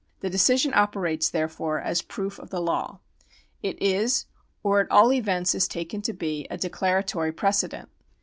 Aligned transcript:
The 0.21 0.31
decision 0.31 0.73
operates, 0.73 1.29
therefore, 1.29 1.79
as 1.79 2.01
proof 2.01 2.39
of 2.39 2.49
the 2.49 2.59
law. 2.59 3.01
It 3.61 3.79
is, 3.79 4.25
or 4.63 4.79
at 4.79 4.89
all 4.89 5.13
events 5.13 5.53
is 5.53 5.67
taken 5.67 6.01
to 6.01 6.11
be, 6.13 6.47
a 6.49 6.57
declaratory 6.57 7.31
precedent. 7.31 7.87